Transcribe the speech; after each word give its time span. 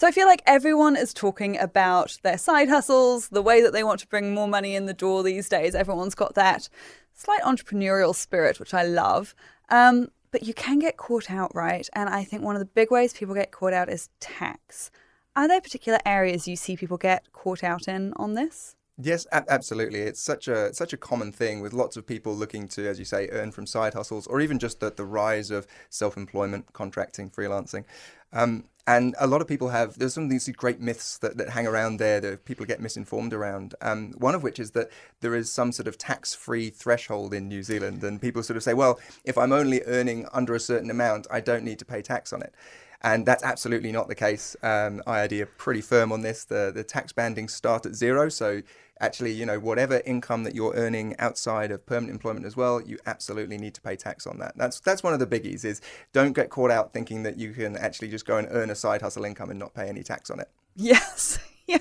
So 0.00 0.06
I 0.06 0.12
feel 0.12 0.26
like 0.26 0.42
everyone 0.46 0.96
is 0.96 1.12
talking 1.12 1.58
about 1.58 2.16
their 2.22 2.38
side 2.38 2.70
hustles, 2.70 3.28
the 3.28 3.42
way 3.42 3.60
that 3.60 3.74
they 3.74 3.84
want 3.84 4.00
to 4.00 4.06
bring 4.06 4.32
more 4.32 4.48
money 4.48 4.74
in 4.74 4.86
the 4.86 4.94
door 4.94 5.22
these 5.22 5.46
days. 5.46 5.74
Everyone's 5.74 6.14
got 6.14 6.34
that 6.36 6.70
slight 7.12 7.42
entrepreneurial 7.42 8.14
spirit, 8.14 8.58
which 8.58 8.72
I 8.72 8.82
love. 8.82 9.34
Um, 9.68 10.08
but 10.30 10.42
you 10.42 10.54
can 10.54 10.78
get 10.78 10.96
caught 10.96 11.30
out, 11.30 11.54
right? 11.54 11.86
And 11.92 12.08
I 12.08 12.24
think 12.24 12.42
one 12.42 12.56
of 12.56 12.60
the 12.60 12.64
big 12.64 12.90
ways 12.90 13.12
people 13.12 13.34
get 13.34 13.52
caught 13.52 13.74
out 13.74 13.90
is 13.90 14.08
tax. 14.20 14.90
Are 15.36 15.46
there 15.46 15.60
particular 15.60 15.98
areas 16.06 16.48
you 16.48 16.56
see 16.56 16.78
people 16.78 16.96
get 16.96 17.30
caught 17.34 17.62
out 17.62 17.86
in 17.86 18.14
on 18.16 18.32
this? 18.32 18.76
Yes, 19.02 19.26
absolutely. 19.32 20.00
It's 20.00 20.20
such 20.20 20.46
a 20.48 20.74
such 20.74 20.92
a 20.92 20.96
common 20.96 21.32
thing 21.32 21.60
with 21.60 21.72
lots 21.72 21.96
of 21.96 22.06
people 22.06 22.34
looking 22.34 22.68
to, 22.68 22.86
as 22.88 22.98
you 22.98 23.04
say, 23.04 23.28
earn 23.30 23.50
from 23.52 23.66
side 23.66 23.94
hustles, 23.94 24.26
or 24.26 24.40
even 24.40 24.58
just 24.58 24.80
the, 24.80 24.90
the 24.90 25.04
rise 25.04 25.50
of 25.50 25.66
self-employment, 25.88 26.72
contracting, 26.72 27.30
freelancing. 27.30 27.84
Um, 28.32 28.64
and 28.86 29.14
a 29.18 29.26
lot 29.26 29.40
of 29.40 29.48
people 29.48 29.68
have 29.68 29.98
there's 29.98 30.14
some 30.14 30.24
of 30.24 30.30
these 30.30 30.48
great 30.48 30.80
myths 30.80 31.16
that, 31.18 31.36
that 31.36 31.50
hang 31.50 31.66
around 31.66 31.98
there 31.98 32.20
that 32.20 32.44
people 32.44 32.66
get 32.66 32.80
misinformed 32.80 33.32
around. 33.32 33.74
Um, 33.80 34.12
one 34.18 34.34
of 34.34 34.42
which 34.42 34.58
is 34.58 34.72
that 34.72 34.90
there 35.20 35.34
is 35.34 35.50
some 35.50 35.72
sort 35.72 35.88
of 35.88 35.96
tax-free 35.96 36.70
threshold 36.70 37.32
in 37.32 37.48
New 37.48 37.62
Zealand, 37.62 38.02
and 38.04 38.20
people 38.20 38.42
sort 38.42 38.56
of 38.56 38.62
say, 38.62 38.74
well, 38.74 38.98
if 39.24 39.38
I'm 39.38 39.52
only 39.52 39.82
earning 39.86 40.26
under 40.32 40.54
a 40.54 40.60
certain 40.60 40.90
amount, 40.90 41.26
I 41.30 41.40
don't 41.40 41.64
need 41.64 41.78
to 41.78 41.84
pay 41.84 42.02
tax 42.02 42.32
on 42.32 42.42
it. 42.42 42.54
And 43.02 43.24
that's 43.24 43.42
absolutely 43.42 43.92
not 43.92 44.08
the 44.08 44.14
case. 44.14 44.56
Um, 44.62 45.02
IRD 45.06 45.40
are 45.40 45.46
pretty 45.46 45.80
firm 45.80 46.12
on 46.12 46.20
this. 46.20 46.44
The 46.44 46.70
the 46.74 46.84
tax 46.84 47.12
bandings 47.12 47.50
start 47.50 47.86
at 47.86 47.94
zero, 47.94 48.28
so 48.28 48.62
actually, 49.00 49.32
you 49.32 49.46
know, 49.46 49.58
whatever 49.58 50.02
income 50.04 50.44
that 50.44 50.54
you're 50.54 50.74
earning 50.74 51.16
outside 51.18 51.70
of 51.70 51.84
permanent 51.86 52.12
employment 52.12 52.44
as 52.44 52.56
well, 52.56 52.80
you 52.80 52.98
absolutely 53.06 53.56
need 53.56 53.74
to 53.74 53.80
pay 53.80 53.96
tax 53.96 54.26
on 54.26 54.38
that. 54.38 54.52
That's 54.56 54.80
that's 54.80 55.02
one 55.02 55.14
of 55.14 55.18
the 55.18 55.26
biggies. 55.26 55.64
Is 55.64 55.80
don't 56.12 56.34
get 56.34 56.50
caught 56.50 56.70
out 56.70 56.92
thinking 56.92 57.22
that 57.22 57.38
you 57.38 57.52
can 57.52 57.76
actually 57.76 58.08
just 58.08 58.26
go 58.26 58.36
and 58.36 58.46
earn 58.50 58.70
a 58.70 58.74
side 58.74 59.00
hustle 59.00 59.24
income 59.24 59.50
and 59.50 59.58
not 59.58 59.74
pay 59.74 59.88
any 59.88 60.02
tax 60.02 60.30
on 60.30 60.40
it. 60.40 60.48
Yes. 60.76 61.38
Yeah, 61.66 61.78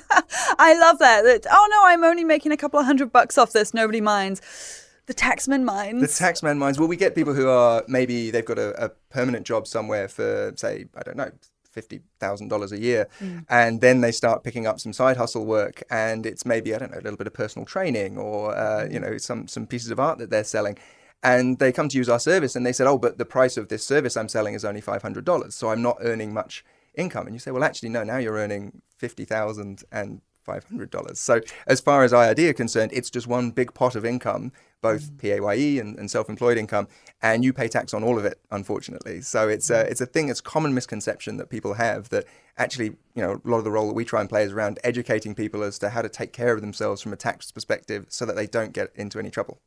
I 0.59 0.77
love 0.79 0.99
that. 0.99 1.23
that. 1.23 1.47
Oh 1.49 1.67
no, 1.71 1.81
I'm 1.85 2.03
only 2.03 2.23
making 2.23 2.51
a 2.51 2.57
couple 2.57 2.79
of 2.79 2.85
hundred 2.85 3.11
bucks 3.11 3.39
off 3.39 3.53
this. 3.53 3.73
Nobody 3.73 4.01
minds. 4.01 4.39
The 5.09 5.15
taxman 5.15 5.63
minds. 5.63 6.01
The 6.01 6.23
taxman 6.23 6.59
minds. 6.59 6.77
Well, 6.77 6.87
we 6.87 6.95
get 6.95 7.15
people 7.15 7.33
who 7.33 7.49
are 7.49 7.83
maybe 7.87 8.29
they've 8.29 8.45
got 8.45 8.59
a, 8.59 8.85
a 8.85 8.89
permanent 9.09 9.43
job 9.43 9.65
somewhere 9.65 10.07
for, 10.07 10.53
say, 10.55 10.85
I 10.95 11.01
don't 11.01 11.17
know, 11.17 11.31
fifty 11.71 12.01
thousand 12.19 12.49
dollars 12.49 12.71
a 12.71 12.79
year, 12.79 13.07
mm. 13.19 13.43
and 13.49 13.81
then 13.81 14.01
they 14.01 14.11
start 14.11 14.43
picking 14.43 14.67
up 14.67 14.79
some 14.79 14.93
side 14.93 15.17
hustle 15.17 15.47
work, 15.47 15.81
and 15.89 16.27
it's 16.27 16.45
maybe 16.45 16.75
I 16.75 16.77
don't 16.77 16.91
know 16.91 16.99
a 16.99 17.01
little 17.01 17.17
bit 17.17 17.25
of 17.25 17.33
personal 17.33 17.65
training 17.65 18.19
or 18.19 18.55
uh, 18.55 18.87
you 18.87 18.99
know 18.99 19.17
some 19.17 19.47
some 19.47 19.65
pieces 19.65 19.89
of 19.89 19.99
art 19.99 20.19
that 20.19 20.29
they're 20.29 20.43
selling, 20.43 20.77
and 21.23 21.57
they 21.57 21.71
come 21.71 21.89
to 21.89 21.97
use 21.97 22.07
our 22.07 22.19
service, 22.19 22.55
and 22.55 22.63
they 22.63 22.71
said, 22.71 22.85
oh, 22.85 22.99
but 22.99 23.17
the 23.17 23.25
price 23.25 23.57
of 23.57 23.69
this 23.69 23.83
service 23.83 24.15
I'm 24.15 24.29
selling 24.29 24.53
is 24.53 24.63
only 24.63 24.81
five 24.81 25.01
hundred 25.01 25.25
dollars, 25.25 25.55
so 25.55 25.69
I'm 25.69 25.81
not 25.81 25.97
earning 26.01 26.35
much 26.35 26.63
income, 26.93 27.25
and 27.25 27.35
you 27.35 27.39
say, 27.39 27.49
well, 27.49 27.63
actually, 27.63 27.89
no, 27.89 28.03
now 28.03 28.17
you're 28.17 28.35
earning 28.35 28.83
fifty 28.95 29.25
thousand 29.25 29.83
and 29.91 30.21
$500. 30.49 31.17
So, 31.17 31.41
as 31.67 31.79
far 31.79 32.03
as 32.03 32.11
IRD 32.11 32.49
are 32.49 32.53
concerned, 32.53 32.91
it's 32.93 33.09
just 33.09 33.27
one 33.27 33.51
big 33.51 33.73
pot 33.73 33.95
of 33.95 34.05
income, 34.05 34.51
both 34.81 35.11
mm. 35.11 35.17
PAYE 35.19 35.79
and, 35.79 35.97
and 35.97 36.09
self 36.09 36.29
employed 36.29 36.57
income, 36.57 36.87
and 37.21 37.43
you 37.43 37.53
pay 37.53 37.67
tax 37.67 37.93
on 37.93 38.03
all 38.03 38.17
of 38.17 38.25
it, 38.25 38.39
unfortunately. 38.51 39.21
So, 39.21 39.47
it's 39.47 39.69
a, 39.69 39.83
mm. 39.83 39.91
it's 39.91 40.01
a 40.01 40.05
thing, 40.05 40.29
it's 40.29 40.39
a 40.39 40.43
common 40.43 40.73
misconception 40.73 41.37
that 41.37 41.49
people 41.49 41.75
have 41.75 42.09
that 42.09 42.25
actually, 42.57 42.95
you 43.15 43.23
know, 43.23 43.41
a 43.43 43.49
lot 43.49 43.57
of 43.57 43.63
the 43.63 43.71
role 43.71 43.87
that 43.87 43.93
we 43.93 44.05
try 44.05 44.21
and 44.21 44.29
play 44.29 44.43
is 44.43 44.51
around 44.51 44.79
educating 44.83 45.35
people 45.35 45.63
as 45.63 45.79
to 45.79 45.89
how 45.89 46.01
to 46.01 46.09
take 46.09 46.33
care 46.33 46.53
of 46.53 46.61
themselves 46.61 47.01
from 47.01 47.13
a 47.13 47.17
tax 47.17 47.51
perspective 47.51 48.05
so 48.09 48.25
that 48.25 48.35
they 48.35 48.47
don't 48.47 48.73
get 48.73 48.91
into 48.95 49.19
any 49.19 49.29
trouble. 49.29 49.61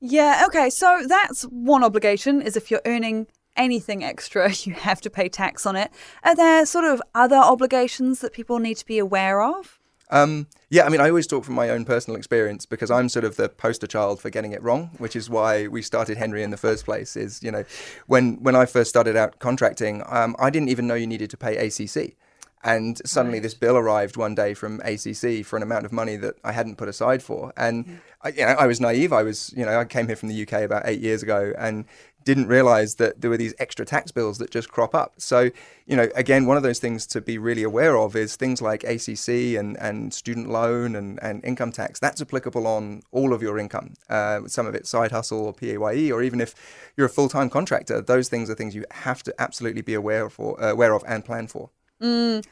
Yeah, 0.00 0.44
okay. 0.46 0.70
So, 0.70 1.04
that's 1.06 1.42
one 1.42 1.84
obligation 1.84 2.42
is 2.42 2.56
if 2.56 2.70
you're 2.70 2.82
earning 2.84 3.26
anything 3.56 4.04
extra, 4.04 4.52
you 4.64 4.74
have 4.74 5.00
to 5.02 5.10
pay 5.10 5.28
tax 5.28 5.66
on 5.66 5.76
it. 5.76 5.90
Are 6.22 6.36
there 6.36 6.66
sort 6.66 6.84
of 6.84 7.02
other 7.14 7.36
obligations 7.36 8.20
that 8.20 8.32
people 8.32 8.58
need 8.58 8.76
to 8.76 8.86
be 8.86 8.98
aware 8.98 9.42
of? 9.42 9.80
Um, 10.10 10.46
yeah, 10.70 10.84
I 10.84 10.88
mean, 10.88 11.00
I 11.00 11.08
always 11.08 11.26
talk 11.26 11.44
from 11.44 11.54
my 11.54 11.68
own 11.70 11.84
personal 11.84 12.16
experience 12.16 12.66
because 12.66 12.90
I'm 12.90 13.08
sort 13.08 13.24
of 13.24 13.36
the 13.36 13.48
poster 13.48 13.86
child 13.86 14.20
for 14.20 14.30
getting 14.30 14.52
it 14.52 14.62
wrong, 14.62 14.90
which 14.98 15.16
is 15.16 15.28
why 15.30 15.66
we 15.66 15.82
started 15.82 16.18
Hnry 16.18 16.42
in 16.42 16.50
the 16.50 16.56
first 16.56 16.84
place. 16.84 17.16
Is 17.16 17.42
you 17.42 17.50
know, 17.50 17.64
when 18.06 18.42
when 18.42 18.54
I 18.54 18.66
first 18.66 18.90
started 18.90 19.16
out 19.16 19.38
contracting, 19.38 20.02
um, 20.06 20.36
I 20.38 20.50
didn't 20.50 20.68
even 20.68 20.86
know 20.86 20.94
you 20.94 21.06
needed 21.06 21.30
to 21.30 21.36
pay 21.36 21.56
ACC. 21.56 22.16
And 22.66 23.00
suddenly, 23.06 23.38
right. 23.38 23.44
this 23.44 23.54
bill 23.54 23.76
arrived 23.76 24.16
one 24.16 24.34
day 24.34 24.52
from 24.52 24.80
ACC 24.80 25.46
for 25.46 25.56
an 25.56 25.62
amount 25.62 25.86
of 25.86 25.92
money 25.92 26.16
that 26.16 26.34
I 26.42 26.50
hadn't 26.50 26.76
put 26.76 26.88
aside 26.88 27.22
for. 27.22 27.52
And 27.56 27.86
yeah. 27.86 27.94
I, 28.22 28.28
you 28.30 28.44
know, 28.44 28.56
I 28.58 28.66
was 28.66 28.80
naive. 28.80 29.12
I 29.12 29.22
was, 29.22 29.54
you 29.56 29.64
know, 29.64 29.78
I 29.78 29.84
came 29.84 30.08
here 30.08 30.16
from 30.16 30.30
the 30.30 30.42
UK 30.42 30.62
about 30.62 30.82
eight 30.84 31.00
years 31.00 31.22
ago, 31.22 31.52
and 31.56 31.84
didn't 32.24 32.48
realize 32.48 32.96
that 32.96 33.20
there 33.20 33.30
were 33.30 33.36
these 33.36 33.54
extra 33.60 33.86
tax 33.86 34.10
bills 34.10 34.38
that 34.38 34.50
just 34.50 34.68
crop 34.68 34.96
up. 34.96 35.14
So, 35.18 35.50
you 35.86 35.96
know, 35.96 36.08
again, 36.16 36.44
one 36.44 36.56
of 36.56 36.64
those 36.64 36.80
things 36.80 37.06
to 37.06 37.20
be 37.20 37.38
really 37.38 37.62
aware 37.62 37.96
of 37.96 38.16
is 38.16 38.34
things 38.34 38.60
like 38.60 38.82
ACC 38.82 39.56
and, 39.56 39.78
and 39.78 40.12
student 40.12 40.50
loan 40.50 40.96
and, 40.96 41.22
and 41.22 41.44
income 41.44 41.70
tax. 41.70 42.00
That's 42.00 42.20
applicable 42.20 42.66
on 42.66 43.02
all 43.12 43.32
of 43.32 43.42
your 43.42 43.60
income. 43.60 43.94
Uh, 44.10 44.40
some 44.48 44.66
of 44.66 44.74
it 44.74 44.88
side 44.88 45.12
hustle 45.12 45.46
or 45.46 45.52
PAYE, 45.52 46.10
or 46.10 46.20
even 46.20 46.40
if 46.40 46.56
you're 46.96 47.06
a 47.06 47.10
full 47.10 47.28
time 47.28 47.48
contractor, 47.48 48.02
those 48.02 48.28
things 48.28 48.50
are 48.50 48.56
things 48.56 48.74
you 48.74 48.84
have 48.90 49.22
to 49.22 49.32
absolutely 49.38 49.82
be 49.82 49.94
aware, 49.94 50.28
for, 50.28 50.60
uh, 50.60 50.72
aware 50.72 50.94
of 50.94 51.04
and 51.06 51.24
plan 51.24 51.46
for. 51.46 51.70
Mm. 52.02 52.44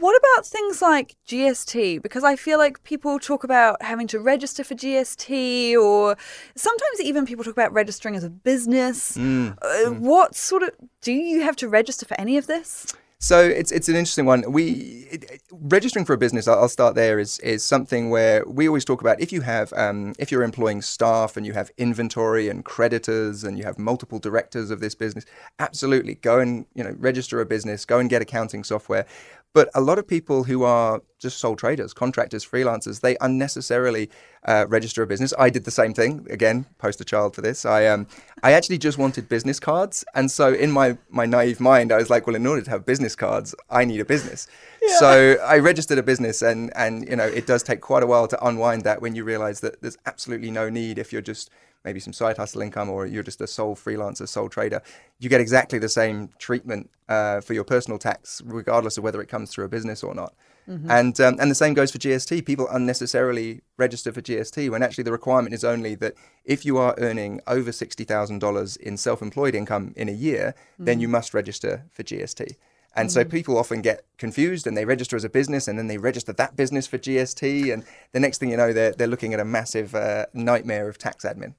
What 0.00 0.16
about 0.16 0.46
things 0.46 0.80
like 0.80 1.14
GST? 1.28 2.00
Because 2.00 2.24
I 2.24 2.34
feel 2.34 2.56
like 2.56 2.82
people 2.84 3.18
talk 3.18 3.44
about 3.44 3.82
having 3.82 4.06
to 4.08 4.18
register 4.18 4.64
for 4.64 4.74
GST, 4.74 5.76
or 5.76 6.16
sometimes 6.56 7.00
even 7.02 7.26
people 7.26 7.44
talk 7.44 7.52
about 7.52 7.72
registering 7.74 8.16
as 8.16 8.24
a 8.24 8.30
business. 8.30 9.18
Mm, 9.18 9.58
uh, 9.60 9.66
mm. 9.66 9.98
What 9.98 10.34
sort 10.34 10.62
of 10.62 10.70
do 11.02 11.12
you 11.12 11.42
have 11.42 11.54
to 11.56 11.68
register 11.68 12.06
for 12.06 12.18
any 12.18 12.38
of 12.38 12.46
this? 12.46 12.86
So 13.22 13.38
it's 13.38 13.70
it's 13.70 13.90
an 13.90 13.96
interesting 13.96 14.24
one. 14.24 14.50
We 14.50 15.06
it, 15.10 15.42
registering 15.50 16.06
for 16.06 16.14
a 16.14 16.18
business. 16.18 16.48
I'll 16.48 16.70
start 16.70 16.94
there. 16.94 17.18
Is 17.18 17.38
is 17.40 17.62
something 17.62 18.08
where 18.08 18.42
we 18.46 18.66
always 18.66 18.86
talk 18.86 19.02
about 19.02 19.20
if 19.20 19.30
you 19.30 19.42
have 19.42 19.74
um, 19.74 20.14
if 20.18 20.32
you're 20.32 20.42
employing 20.42 20.80
staff 20.80 21.36
and 21.36 21.44
you 21.44 21.52
have 21.52 21.70
inventory 21.76 22.48
and 22.48 22.64
creditors 22.64 23.44
and 23.44 23.58
you 23.58 23.64
have 23.64 23.78
multiple 23.78 24.18
directors 24.18 24.70
of 24.70 24.80
this 24.80 24.94
business. 24.94 25.26
Absolutely, 25.58 26.14
go 26.14 26.38
and 26.38 26.64
you 26.74 26.82
know 26.82 26.96
register 26.98 27.42
a 27.42 27.44
business. 27.44 27.84
Go 27.84 27.98
and 27.98 28.08
get 28.08 28.22
accounting 28.22 28.64
software. 28.64 29.04
But 29.52 29.68
a 29.74 29.80
lot 29.80 29.98
of 29.98 30.06
people 30.06 30.44
who 30.44 30.62
are 30.62 31.02
just 31.18 31.38
sole 31.38 31.56
traders, 31.56 31.92
contractors, 31.92 32.46
freelancers, 32.46 33.00
they 33.00 33.16
unnecessarily 33.20 34.08
uh, 34.44 34.64
register 34.68 35.02
a 35.02 35.06
business. 35.08 35.34
I 35.38 35.50
did 35.50 35.64
the 35.64 35.72
same 35.72 35.92
thing. 35.92 36.26
Again, 36.30 36.66
poster 36.78 37.02
child 37.02 37.34
for 37.34 37.40
this. 37.42 37.64
I 37.64 37.86
um, 37.86 38.06
I 38.44 38.52
actually 38.52 38.78
just 38.78 38.96
wanted 38.96 39.28
business 39.28 39.58
cards, 39.58 40.04
and 40.14 40.30
so 40.30 40.52
in 40.52 40.70
my 40.70 40.96
my 41.10 41.26
naive 41.26 41.60
mind, 41.60 41.90
I 41.90 41.96
was 41.96 42.08
like, 42.08 42.26
well, 42.26 42.36
in 42.36 42.46
order 42.46 42.62
to 42.62 42.70
have 42.70 42.86
business 42.86 43.16
cards, 43.16 43.54
I 43.68 43.84
need 43.84 44.00
a 44.00 44.04
business. 44.04 44.46
Yeah. 44.82 44.96
So 44.98 45.36
I 45.44 45.58
registered 45.58 45.98
a 45.98 46.02
business, 46.02 46.42
and 46.42 46.72
and 46.76 47.08
you 47.08 47.16
know, 47.16 47.26
it 47.26 47.46
does 47.46 47.64
take 47.64 47.80
quite 47.80 48.04
a 48.04 48.06
while 48.06 48.28
to 48.28 48.46
unwind 48.46 48.84
that 48.84 49.02
when 49.02 49.16
you 49.16 49.24
realize 49.24 49.60
that 49.60 49.82
there's 49.82 49.98
absolutely 50.06 50.52
no 50.52 50.70
need 50.70 50.96
if 50.96 51.12
you're 51.12 51.22
just 51.22 51.50
maybe 51.84 52.00
some 52.00 52.12
side 52.12 52.36
hustle 52.36 52.62
income 52.62 52.90
or 52.90 53.06
you're 53.06 53.22
just 53.22 53.40
a 53.40 53.46
sole 53.46 53.74
freelancer, 53.74 54.28
sole 54.28 54.48
trader, 54.48 54.82
you 55.18 55.28
get 55.28 55.40
exactly 55.40 55.78
the 55.78 55.88
same 55.88 56.30
treatment 56.38 56.90
uh, 57.08 57.40
for 57.40 57.54
your 57.54 57.64
personal 57.64 57.98
tax, 57.98 58.42
regardless 58.44 58.98
of 58.98 59.04
whether 59.04 59.20
it 59.20 59.28
comes 59.28 59.50
through 59.50 59.64
a 59.64 59.68
business 59.68 60.02
or 60.02 60.14
not. 60.14 60.34
Mm-hmm. 60.68 60.90
And 60.90 61.20
um, 61.20 61.36
and 61.40 61.50
the 61.50 61.54
same 61.54 61.74
goes 61.74 61.90
for 61.90 61.98
GST. 61.98 62.44
People 62.44 62.68
unnecessarily 62.70 63.62
register 63.76 64.12
for 64.12 64.20
GST 64.20 64.70
when 64.70 64.82
actually 64.82 65.04
the 65.04 65.12
requirement 65.12 65.54
is 65.54 65.64
only 65.64 65.94
that 65.96 66.14
if 66.44 66.64
you 66.64 66.76
are 66.78 66.94
earning 66.98 67.40
over 67.46 67.72
sixty 67.72 68.04
thousand 68.04 68.38
dollars 68.40 68.76
in 68.76 68.96
self-employed 68.96 69.54
income 69.54 69.92
in 69.96 70.08
a 70.08 70.12
year, 70.12 70.54
mm-hmm. 70.74 70.84
then 70.84 71.00
you 71.00 71.08
must 71.08 71.34
register 71.34 71.86
for 71.90 72.02
GST. 72.04 72.56
And 72.94 73.08
mm-hmm. 73.08 73.14
so 73.14 73.24
people 73.24 73.56
often 73.56 73.82
get 73.82 74.04
confused 74.18 74.66
and 74.66 74.76
they 74.76 74.84
register 74.84 75.16
as 75.16 75.24
a 75.24 75.28
business 75.28 75.68
and 75.68 75.78
then 75.78 75.86
they 75.86 75.98
register 75.98 76.32
that 76.34 76.56
business 76.56 76.86
for 76.86 76.98
GST. 76.98 77.72
And 77.72 77.84
the 78.12 78.20
next 78.20 78.38
thing 78.38 78.50
you 78.50 78.56
know, 78.56 78.72
they're, 78.72 78.92
they're 78.92 79.06
looking 79.06 79.32
at 79.32 79.40
a 79.40 79.44
massive 79.44 79.94
uh, 79.94 80.26
nightmare 80.34 80.88
of 80.88 80.98
tax 80.98 81.24
admin. 81.24 81.54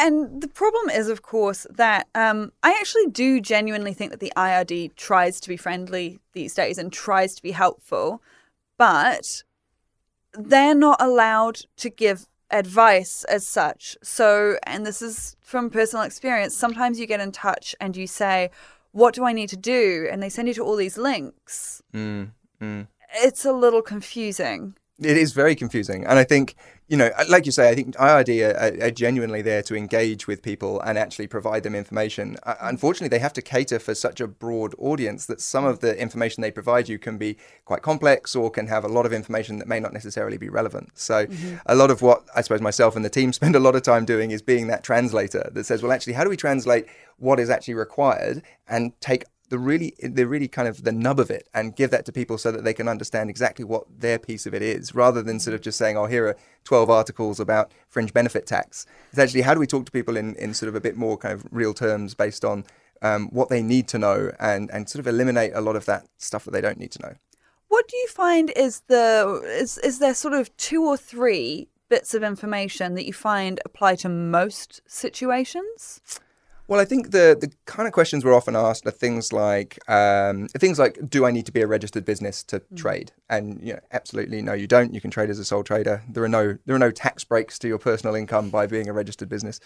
And 0.00 0.40
the 0.40 0.48
problem 0.48 0.88
is, 0.88 1.08
of 1.08 1.20
course, 1.20 1.66
that 1.68 2.08
um, 2.14 2.52
I 2.62 2.70
actually 2.70 3.08
do 3.08 3.38
genuinely 3.38 3.92
think 3.92 4.10
that 4.12 4.20
the 4.20 4.32
IRD 4.34 4.96
tries 4.96 5.38
to 5.40 5.48
be 5.50 5.58
friendly 5.58 6.20
these 6.32 6.54
days 6.54 6.78
and 6.78 6.90
tries 6.90 7.34
to 7.34 7.42
be 7.42 7.50
helpful, 7.50 8.22
but 8.78 9.42
they're 10.32 10.74
not 10.74 11.02
allowed 11.02 11.60
to 11.76 11.90
give 11.90 12.26
advice 12.50 13.24
as 13.24 13.46
such. 13.46 13.98
So, 14.02 14.56
and 14.62 14.86
this 14.86 15.02
is 15.02 15.36
from 15.42 15.68
personal 15.68 16.06
experience, 16.06 16.56
sometimes 16.56 16.98
you 16.98 17.06
get 17.06 17.20
in 17.20 17.30
touch 17.30 17.74
and 17.78 17.94
you 17.94 18.06
say, 18.06 18.50
What 18.92 19.14
do 19.14 19.26
I 19.26 19.34
need 19.34 19.50
to 19.50 19.56
do? 19.58 20.08
And 20.10 20.22
they 20.22 20.30
send 20.30 20.48
you 20.48 20.54
to 20.54 20.64
all 20.64 20.76
these 20.76 20.96
links. 20.96 21.82
Mm, 21.92 22.30
mm. 22.58 22.86
It's 23.16 23.44
a 23.44 23.52
little 23.52 23.82
confusing. 23.82 24.76
It 25.00 25.16
is 25.16 25.32
very 25.32 25.54
confusing. 25.54 26.04
And 26.04 26.18
I 26.18 26.24
think 26.24 26.56
you 26.90 26.96
know, 26.96 27.12
uh, 27.16 27.24
like 27.28 27.46
you 27.46 27.52
say, 27.52 27.70
I 27.70 27.76
think 27.76 27.94
IRD 27.94 28.42
are, 28.42 28.86
are, 28.86 28.90
genuinely 28.90 29.42
there 29.42 29.62
to 29.62 29.76
engage 29.76 30.26
with 30.26 30.42
people 30.42 30.80
and 30.80 30.98
actually 30.98 31.28
provide 31.28 31.62
them 31.62 31.76
information. 31.76 32.36
Uh, 32.42 32.56
unfortunately, 32.62 33.16
they 33.16 33.20
have 33.20 33.32
to 33.34 33.42
cater 33.42 33.78
for 33.78 33.94
such 33.94 34.20
a 34.20 34.26
broad 34.26 34.74
audience 34.76 35.26
that 35.26 35.40
some 35.40 35.64
of 35.64 35.78
the 35.78 35.96
information 35.96 36.40
they 36.40 36.50
provide 36.50 36.88
you 36.88 36.98
can 36.98 37.16
be 37.16 37.36
quite 37.64 37.82
complex 37.82 38.34
or 38.34 38.50
can 38.50 38.66
have 38.66 38.84
a 38.84 38.88
lot 38.88 39.06
of 39.06 39.12
information 39.12 39.58
that 39.58 39.68
may 39.68 39.78
not 39.78 39.92
necessarily 39.92 40.36
be 40.36 40.48
relevant. 40.48 40.90
So, 40.94 41.26
mm-hmm. 41.26 41.58
a 41.64 41.76
lot 41.76 41.92
of 41.92 42.02
what 42.02 42.24
I 42.34 42.40
suppose 42.40 42.60
myself 42.60 42.96
and 42.96 43.04
the 43.04 43.10
team 43.10 43.32
spend 43.40 43.54
a 43.54 43.60
lot 43.60 43.76
of 43.76 43.82
time 43.82 44.04
doing 44.04 44.32
is 44.32 44.42
being 44.42 44.66
that 44.66 44.82
translator 44.82 45.48
that 45.52 45.66
says, 45.66 45.84
well, 45.84 45.92
actually, 45.92 46.14
how 46.14 46.24
do 46.24 46.30
we 46.30 46.36
translate 46.36 46.86
what 47.18 47.38
is 47.38 47.50
actually 47.50 47.74
required 47.74 48.42
and 48.66 49.00
take 49.00 49.22
the 49.50 49.58
really 49.58 49.94
the 50.00 50.26
really 50.26 50.48
kind 50.48 50.66
of 50.66 50.84
the 50.84 50.92
nub 50.92 51.20
of 51.20 51.30
it 51.30 51.48
and 51.52 51.76
give 51.76 51.90
that 51.90 52.06
to 52.06 52.12
people 52.12 52.38
so 52.38 52.50
that 52.50 52.64
they 52.64 52.72
can 52.72 52.88
understand 52.88 53.28
exactly 53.28 53.64
what 53.64 53.84
their 53.98 54.18
piece 54.18 54.46
of 54.46 54.54
it 54.54 54.62
is 54.62 54.94
rather 54.94 55.22
than 55.22 55.38
sort 55.38 55.54
of 55.54 55.60
just 55.60 55.76
saying 55.76 55.96
oh 55.96 56.06
here 56.06 56.26
are 56.26 56.36
12 56.64 56.88
articles 56.88 57.40
about 57.40 57.72
fringe 57.88 58.12
benefit 58.12 58.46
tax. 58.46 58.86
It's 59.10 59.18
actually 59.18 59.42
how 59.42 59.54
do 59.54 59.60
we 59.60 59.66
talk 59.66 59.86
to 59.86 59.92
people 59.92 60.16
in, 60.16 60.34
in 60.36 60.54
sort 60.54 60.68
of 60.68 60.74
a 60.74 60.80
bit 60.80 60.96
more 60.96 61.16
kind 61.16 61.34
of 61.34 61.46
real 61.50 61.74
terms 61.74 62.14
based 62.14 62.44
on 62.44 62.64
um, 63.02 63.28
what 63.30 63.48
they 63.48 63.62
need 63.62 63.88
to 63.88 63.98
know 63.98 64.30
and 64.38 64.70
and 64.70 64.88
sort 64.88 65.00
of 65.00 65.06
eliminate 65.06 65.52
a 65.54 65.60
lot 65.60 65.76
of 65.76 65.84
that 65.86 66.06
stuff 66.18 66.44
that 66.44 66.52
they 66.52 66.60
don't 66.60 66.78
need 66.78 66.92
to 66.92 67.02
know? 67.02 67.14
What 67.68 67.88
do 67.88 67.96
you 67.96 68.08
find 68.08 68.52
is 68.56 68.82
the 68.86 69.42
is 69.44 69.78
is 69.78 69.98
there 69.98 70.14
sort 70.14 70.34
of 70.34 70.56
two 70.56 70.84
or 70.84 70.96
three 70.96 71.68
bits 71.88 72.14
of 72.14 72.22
information 72.22 72.94
that 72.94 73.04
you 73.04 73.12
find 73.12 73.60
apply 73.64 73.96
to 73.96 74.08
most 74.08 74.80
situations 74.86 76.00
well, 76.70 76.78
I 76.78 76.84
think 76.84 77.10
the 77.10 77.36
the 77.38 77.50
kind 77.66 77.88
of 77.88 77.92
questions 77.92 78.24
we're 78.24 78.32
often 78.32 78.54
asked 78.54 78.86
are 78.86 78.92
things 78.92 79.32
like 79.32 79.76
um, 79.90 80.46
things 80.46 80.78
like, 80.78 81.00
do 81.10 81.26
I 81.26 81.32
need 81.32 81.44
to 81.46 81.52
be 81.52 81.62
a 81.62 81.66
registered 81.66 82.04
business 82.04 82.44
to 82.44 82.60
mm. 82.60 82.76
trade? 82.76 83.10
And 83.28 83.60
you 83.60 83.72
know, 83.72 83.80
absolutely 83.90 84.40
no, 84.40 84.52
you 84.52 84.68
don't. 84.68 84.94
You 84.94 85.00
can 85.00 85.10
trade 85.10 85.30
as 85.30 85.40
a 85.40 85.44
sole 85.44 85.64
trader. 85.64 86.04
There 86.08 86.22
are 86.22 86.28
no 86.28 86.58
there 86.66 86.76
are 86.76 86.78
no 86.78 86.92
tax 86.92 87.24
breaks 87.24 87.58
to 87.58 87.68
your 87.68 87.78
personal 87.78 88.14
income 88.14 88.50
by 88.50 88.68
being 88.68 88.88
a 88.88 88.92
registered 88.92 89.28
business. 89.28 89.58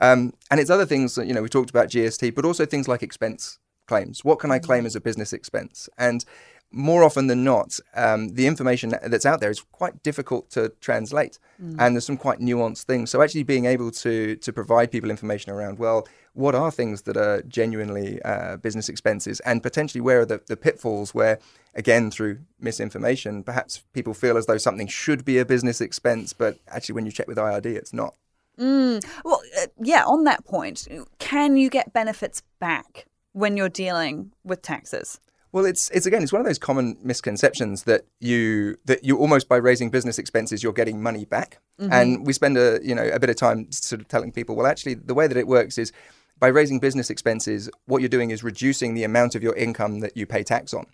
Um, 0.00 0.34
and 0.50 0.60
it's 0.60 0.68
other 0.68 0.84
things 0.84 1.14
that 1.14 1.26
you 1.26 1.32
know 1.32 1.40
we 1.40 1.48
talked 1.48 1.70
about 1.70 1.88
GST, 1.88 2.34
but 2.34 2.44
also 2.44 2.66
things 2.66 2.86
like 2.86 3.02
expense 3.02 3.58
claims. 3.86 4.22
What 4.22 4.38
can 4.38 4.50
I 4.50 4.58
claim 4.58 4.82
mm. 4.82 4.88
as 4.88 4.94
a 4.94 5.00
business 5.00 5.32
expense? 5.32 5.88
And 5.96 6.26
more 6.72 7.02
often 7.02 7.26
than 7.26 7.42
not, 7.42 7.78
um, 7.94 8.34
the 8.34 8.46
information 8.46 8.94
that's 9.06 9.26
out 9.26 9.40
there 9.40 9.50
is 9.50 9.60
quite 9.72 10.02
difficult 10.02 10.50
to 10.50 10.68
translate, 10.80 11.38
mm. 11.62 11.74
and 11.78 11.94
there's 11.94 12.06
some 12.06 12.16
quite 12.16 12.38
nuanced 12.38 12.84
things. 12.84 13.10
So 13.10 13.22
actually 13.22 13.42
being 13.42 13.64
able 13.64 13.90
to 13.90 14.36
to 14.36 14.52
provide 14.52 14.90
people 14.90 15.10
information 15.10 15.52
around, 15.52 15.78
well, 15.78 16.06
what 16.34 16.54
are 16.54 16.70
things 16.70 17.02
that 17.02 17.16
are 17.16 17.42
genuinely 17.42 18.22
uh, 18.22 18.56
business 18.56 18.88
expenses, 18.88 19.40
and 19.40 19.62
potentially 19.62 20.00
where 20.00 20.20
are 20.20 20.26
the, 20.26 20.40
the 20.46 20.56
pitfalls 20.56 21.12
where, 21.14 21.38
again, 21.74 22.10
through 22.10 22.38
misinformation, 22.60 23.42
perhaps 23.42 23.82
people 23.92 24.14
feel 24.14 24.36
as 24.36 24.46
though 24.46 24.58
something 24.58 24.86
should 24.86 25.24
be 25.24 25.38
a 25.38 25.44
business 25.44 25.80
expense, 25.80 26.32
but 26.32 26.58
actually 26.68 26.94
when 26.94 27.06
you 27.06 27.12
check 27.12 27.26
with 27.26 27.38
IRD, 27.38 27.66
it's 27.66 27.92
not. 27.92 28.14
Mm. 28.58 29.04
Well, 29.24 29.40
uh, 29.60 29.66
yeah. 29.80 30.04
On 30.04 30.24
that 30.24 30.44
point, 30.44 30.86
can 31.18 31.56
you 31.56 31.70
get 31.70 31.92
benefits 31.92 32.42
back 32.60 33.06
when 33.32 33.56
you're 33.56 33.70
dealing 33.70 34.32
with 34.44 34.60
taxes? 34.60 35.18
Well, 35.52 35.64
it's 35.64 35.90
it's 35.90 36.06
again, 36.06 36.22
it's 36.22 36.32
one 36.32 36.40
of 36.40 36.46
those 36.46 36.58
common 36.58 36.96
misconceptions 37.02 37.84
that 37.84 38.06
you 38.20 38.76
that 38.84 39.04
you 39.04 39.18
almost 39.18 39.48
by 39.48 39.56
raising 39.56 39.90
business 39.90 40.18
expenses 40.18 40.62
you're 40.62 40.72
getting 40.72 41.02
money 41.02 41.24
back, 41.24 41.58
mm-hmm. 41.80 41.92
and 41.92 42.26
we 42.26 42.32
spend 42.32 42.56
a 42.56 42.78
you 42.82 42.94
know 42.94 43.08
a 43.08 43.18
bit 43.18 43.30
of 43.30 43.36
time 43.36 43.70
sort 43.72 44.00
of 44.00 44.08
telling 44.08 44.30
people, 44.32 44.54
well, 44.54 44.66
actually, 44.66 44.94
the 44.94 45.14
way 45.14 45.26
that 45.26 45.36
it 45.36 45.48
works 45.48 45.76
is 45.76 45.92
by 46.38 46.48
raising 46.48 46.78
business 46.78 47.10
expenses, 47.10 47.68
what 47.86 48.00
you're 48.00 48.08
doing 48.08 48.30
is 48.30 48.42
reducing 48.42 48.94
the 48.94 49.04
amount 49.04 49.34
of 49.34 49.42
your 49.42 49.54
income 49.56 50.00
that 50.00 50.16
you 50.16 50.24
pay 50.24 50.42
tax 50.42 50.72
on. 50.72 50.86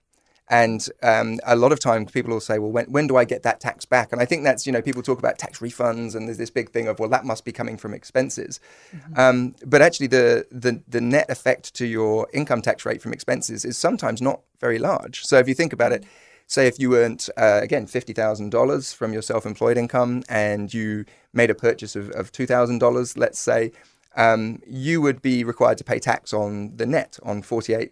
And 0.49 0.89
um, 1.03 1.41
a 1.45 1.57
lot 1.57 1.73
of 1.73 1.81
times 1.81 2.13
people 2.13 2.33
will 2.33 2.41
say, 2.41 2.59
well, 2.59 2.71
when, 2.71 2.87
when 2.87 3.07
do 3.07 3.17
I 3.17 3.25
get 3.25 3.43
that 3.43 3.61
tax 3.61 3.85
back? 3.85 4.13
And 4.13 4.21
I 4.21 4.25
think 4.25 4.45
that's, 4.45 4.67
you 4.67 4.73
know, 4.73 4.81
people 4.81 5.03
talk 5.03 5.19
about 5.19 5.39
tax 5.39 5.59
refunds 5.59 6.15
and 6.15 6.29
there's 6.29 6.39
this 6.39 6.51
big 6.51 6.71
thing 6.71 6.87
of, 6.87 6.99
well, 6.99 7.09
that 7.09 7.25
must 7.25 7.45
be 7.45 7.53
coming 7.53 7.77
from 7.77 7.93
expenses. 7.93 8.61
Mm-hmm. 8.95 9.19
Um, 9.19 9.55
but 9.65 9.83
actually, 9.83 10.07
the, 10.07 10.47
the, 10.53 10.83
the 10.87 11.01
net 11.01 11.29
effect 11.31 11.75
to 11.75 11.87
your 11.87 12.29
income 12.33 12.63
tax 12.63 12.87
rate 12.87 13.03
from 13.03 13.13
expenses 13.13 13.65
is 13.65 13.77
sometimes 13.77 14.23
not 14.23 14.41
very 14.61 14.79
large. 14.79 15.25
So 15.25 15.39
if 15.39 15.49
you 15.49 15.55
think 15.55 15.73
about 15.73 15.93
it, 15.93 16.05
say 16.47 16.67
if 16.67 16.79
you 16.79 16.97
earned, 16.97 17.29
uh, 17.37 17.61
again, 17.63 17.87
$50,000 17.87 18.95
from 18.95 19.13
your 19.13 19.23
self 19.23 19.47
employed 19.47 19.77
income 19.77 20.23
and 20.29 20.73
you 20.73 21.05
made 21.33 21.51
a 21.51 21.55
purchase 21.55 21.97
of, 21.97 22.11
of 22.11 22.31
$2,000, 22.33 23.19
let's 23.19 23.39
say, 23.39 23.73
um, 24.17 24.61
you 24.67 25.01
would 25.03 25.21
be 25.21 25.45
required 25.45 25.79
to 25.79 25.85
pay 25.85 25.99
tax 25.99 26.33
on 26.33 26.77
the 26.77 26.87
net 26.87 27.19
on 27.23 27.43
$48,000. 27.43 27.91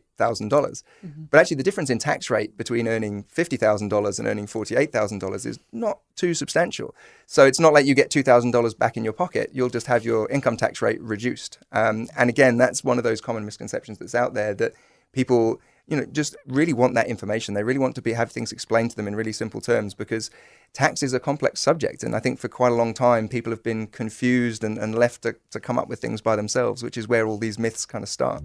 Mm-hmm. 0.48 1.24
But 1.30 1.38
actually, 1.38 1.58
the 1.58 1.62
difference 1.62 1.90
in 1.90 1.98
tax 1.98 2.30
rate 2.30 2.56
between 2.56 2.88
earning 2.88 3.24
$50,000 3.24 4.18
and 4.18 4.28
earning 4.28 4.46
$48,000 4.46 5.46
is 5.46 5.58
not 5.70 6.00
too 6.16 6.32
substantial. 6.32 6.94
So 7.26 7.44
it's 7.44 7.60
not 7.60 7.74
like 7.74 7.84
you 7.84 7.94
get 7.94 8.10
$2,000 8.10 8.78
back 8.78 8.96
in 8.96 9.04
your 9.04 9.12
pocket. 9.12 9.50
You'll 9.52 9.68
just 9.68 9.86
have 9.86 10.04
your 10.04 10.28
income 10.30 10.56
tax 10.56 10.80
rate 10.80 11.00
reduced. 11.02 11.58
Um, 11.72 12.08
and 12.16 12.30
again, 12.30 12.56
that's 12.56 12.82
one 12.82 12.96
of 12.96 13.04
those 13.04 13.20
common 13.20 13.44
misconceptions 13.44 13.98
that's 13.98 14.14
out 14.14 14.32
there 14.32 14.54
that 14.54 14.72
people 15.12 15.60
you 15.86 15.96
know, 15.96 16.04
just 16.06 16.36
really 16.46 16.72
want 16.72 16.94
that 16.94 17.08
information. 17.08 17.54
They 17.54 17.62
really 17.62 17.78
want 17.78 17.94
to 17.96 18.02
be 18.02 18.12
have 18.12 18.32
things 18.32 18.52
explained 18.52 18.90
to 18.90 18.96
them 18.96 19.06
in 19.06 19.14
really 19.14 19.32
simple 19.32 19.60
terms 19.60 19.92
because 19.94 20.30
tax 20.72 21.02
is 21.02 21.12
a 21.12 21.20
complex 21.20 21.60
subject. 21.60 22.02
And 22.02 22.16
I 22.16 22.20
think 22.20 22.38
for 22.38 22.48
quite 22.48 22.72
a 22.72 22.74
long 22.74 22.94
time, 22.94 23.28
people 23.28 23.52
have 23.52 23.62
been 23.62 23.86
confused 23.88 24.64
and, 24.64 24.78
and 24.78 24.94
left 24.94 25.22
to, 25.22 25.36
to 25.50 25.60
come 25.60 25.78
up 25.78 25.88
with 25.88 26.00
things 26.00 26.20
by 26.20 26.36
themselves, 26.36 26.82
which 26.82 26.96
is 26.96 27.06
where 27.06 27.26
all 27.26 27.38
these 27.38 27.58
myths 27.58 27.84
kind 27.84 28.02
of 28.02 28.08
start. 28.08 28.42